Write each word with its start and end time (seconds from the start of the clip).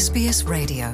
SBS 0.00 0.46
Radio. 0.46 0.86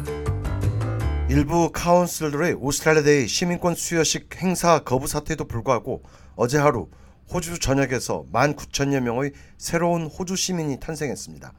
일부 1.30 1.70
council들의 1.70 2.54
Australia 2.54 3.04
Day 3.04 3.28
시민권 3.28 3.76
수여식 3.76 4.34
행사 4.42 4.80
거부 4.80 5.06
사태에도 5.06 5.44
불구하고 5.44 6.02
어제 6.34 6.58
하루 6.58 6.88
호주 7.32 7.60
전역에서 7.60 8.26
19,000여 8.32 8.98
명의 8.98 9.30
새로운 9.58 10.06
호주 10.06 10.34
시민이 10.34 10.80
탄생했습니다. 10.80 11.52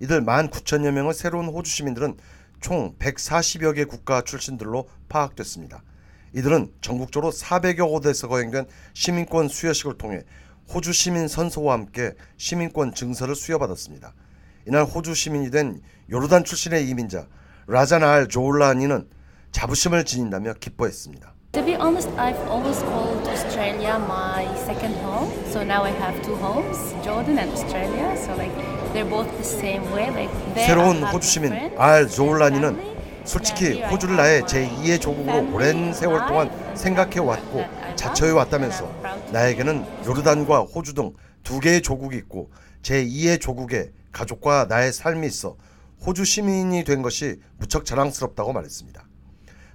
이들 0.00 0.24
19,000여 0.24 0.90
명의 0.90 1.12
새로운 1.12 1.48
호주 1.48 1.70
시민들은 1.70 2.16
총 2.62 2.96
140여 2.98 3.74
개 3.74 3.84
국가 3.84 4.22
출신들로 4.22 4.88
파악됐습니다. 5.10 5.82
이들은 6.32 6.72
전국적으로 6.80 7.30
400여 7.30 7.90
곳에서 7.90 8.26
거행된 8.26 8.64
시민권 8.94 9.48
수여식을 9.48 9.98
통해 9.98 10.22
호주 10.72 10.94
시민 10.94 11.28
선서와 11.28 11.74
함께 11.74 12.14
시민권 12.38 12.94
증서를 12.94 13.34
수여받았습니다. 13.34 14.14
이날 14.66 14.84
호주 14.84 15.14
시민이 15.14 15.50
된 15.50 15.80
요르단 16.10 16.44
출신의 16.44 16.88
이민자 16.88 17.26
라자나 17.68 18.10
알 18.10 18.28
조울라니는 18.28 19.08
자부심을 19.52 20.04
지닌다며 20.04 20.54
기뻐했습니다. 20.54 21.34
To 21.52 21.64
be 21.64 21.74
honest, 21.74 22.10
I've 22.18 22.36
always 22.50 22.82
called 22.82 23.26
Australia 23.28 23.96
my 23.96 24.44
second 24.66 24.94
home. 25.00 25.30
So 25.50 25.62
now 25.62 25.84
I 25.84 25.92
have 25.92 26.20
two 26.22 26.34
homes, 26.36 26.76
Jordan 27.02 27.38
and 27.38 27.50
Australia. 27.52 28.16
So 28.18 28.34
like 28.36 28.52
they're 28.92 29.08
both 29.08 29.30
the 29.38 29.44
same 29.44 29.82
way. 29.92 30.10
Like 30.10 30.30
새로운 30.66 31.02
호주 31.02 31.26
시민 31.26 31.52
알 31.78 32.08
조울라니는. 32.08 32.95
솔직히 33.26 33.82
호주를 33.82 34.16
나의 34.16 34.42
my 34.42 34.68
제2의 34.68 35.00
조국으로 35.00 35.52
오랜 35.52 35.92
세월 35.92 36.26
동안 36.26 36.48
and 36.48 36.78
생각해 36.78 37.10
that 37.10 37.20
왔고 37.20 37.60
I 37.60 37.66
love 37.66 37.96
자처해 37.96 38.30
and 38.30 38.38
왔다면서 38.38 38.86
I'm 38.86 39.00
proud 39.00 39.22
to 39.24 39.32
나에게는 39.32 39.86
요르단과 40.06 40.60
호주 40.60 40.94
등 40.94 41.12
두 41.46 41.60
개의 41.60 41.80
조국이 41.80 42.16
있고 42.16 42.50
제2의 42.82 43.40
조국에 43.40 43.92
가족과 44.10 44.66
나의 44.68 44.92
삶이 44.92 45.24
있어 45.28 45.56
호주 46.04 46.24
시민이 46.24 46.82
된 46.82 47.02
것이 47.02 47.40
무척 47.56 47.84
자랑스럽다고 47.84 48.52
말했습니다. 48.52 49.06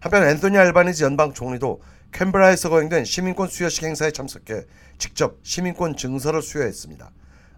한편 0.01 0.27
앤토니 0.27 0.57
알바니지 0.57 1.05
연방 1.05 1.31
총리도 1.31 1.81
캔베라에서 2.11 2.69
거행된 2.69 3.05
시민권 3.05 3.47
수여식 3.47 3.85
행사에 3.85 4.11
참석해 4.11 4.65
직접 4.97 5.39
시민권 5.43 5.95
증서를 5.95 6.41
수여했습니다. 6.41 7.09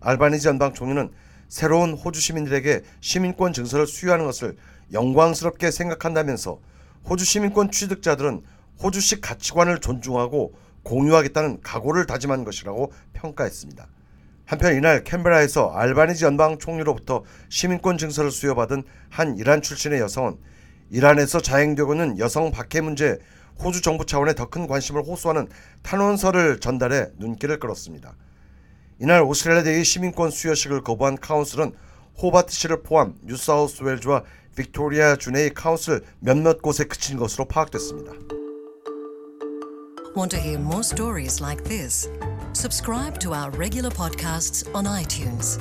알바니지 0.01 0.47
연방 0.47 0.75
총리는 0.75 1.09
새로운 1.53 1.93
호주 1.93 2.19
시민들에게 2.19 2.81
시민권 2.99 3.53
증서를 3.53 3.85
수여하는 3.85 4.25
것을 4.25 4.57
영광스럽게 4.91 5.69
생각한다면서 5.69 6.59
호주 7.07 7.25
시민권 7.25 7.69
취득자들은 7.69 8.41
호주식 8.81 9.21
가치관을 9.21 9.79
존중하고 9.79 10.55
공유하겠다는 10.81 11.61
각오를 11.61 12.07
다짐한 12.07 12.43
것이라고 12.43 12.91
평가했습니다. 13.13 13.87
한편 14.45 14.75
이날 14.75 15.03
캔베라에서 15.03 15.69
알바니지 15.73 16.25
연방 16.25 16.57
총리로부터 16.57 17.23
시민권 17.49 17.99
증서를 17.99 18.31
수여받은 18.31 18.81
한 19.11 19.37
이란 19.37 19.61
출신의 19.61 19.99
여성은 19.99 20.37
이란에서 20.89 21.39
자행되고 21.39 21.93
있는 21.93 22.17
여성 22.17 22.49
박해 22.49 22.81
문제 22.81 23.19
호주 23.63 23.83
정부 23.83 24.07
차원의 24.07 24.33
더 24.33 24.49
큰 24.49 24.65
관심을 24.65 25.03
호소하는 25.03 25.47
탄원서를 25.83 26.59
전달해 26.59 27.09
눈길을 27.19 27.59
끌었습니다. 27.59 28.15
이날 29.03 29.21
오스트레일리아의 29.23 29.83
시민권 29.83 30.31
수여식을 30.31 30.81
거부한 30.81 31.17
council은 31.17 31.73
호바트시를 32.21 32.83
포함 32.83 33.15
뉴사우스웨일즈와 33.23 34.23
빅토리아 34.55 35.17
주내의 35.17 35.53
council 35.53 36.05
몇몇 36.21 36.61
곳에 36.61 36.85
그친 36.85 37.17
것으로 37.17 37.43
파악됐습니다. 37.43 38.13
Want 40.15 40.29
to 40.29 40.39
hear 40.39 40.57
more 40.57 40.79
stories 40.79 41.43
like 41.43 41.65
this? 41.65 42.09
Subscribe 42.53 43.19
to 43.19 43.33
our 43.33 43.51
regular 43.57 43.93
podcasts 43.93 44.63
on 44.73 44.85
iTunes. 44.85 45.59